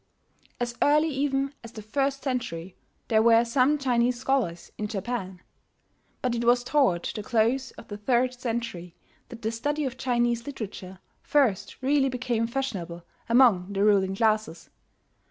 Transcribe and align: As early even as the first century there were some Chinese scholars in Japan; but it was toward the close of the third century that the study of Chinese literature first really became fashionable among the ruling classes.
As 0.59 0.73
early 0.81 1.09
even 1.09 1.53
as 1.63 1.73
the 1.73 1.83
first 1.83 2.23
century 2.23 2.75
there 3.07 3.21
were 3.21 3.45
some 3.45 3.77
Chinese 3.77 4.19
scholars 4.19 4.71
in 4.75 4.87
Japan; 4.87 5.43
but 6.23 6.33
it 6.33 6.43
was 6.43 6.63
toward 6.63 7.05
the 7.13 7.21
close 7.21 7.69
of 7.73 7.87
the 7.87 7.97
third 7.97 8.33
century 8.33 8.95
that 9.29 9.43
the 9.43 9.51
study 9.51 9.85
of 9.85 9.97
Chinese 9.99 10.47
literature 10.47 10.97
first 11.21 11.79
really 11.83 12.09
became 12.09 12.47
fashionable 12.47 13.03
among 13.29 13.73
the 13.73 13.83
ruling 13.83 14.15
classes. 14.15 14.71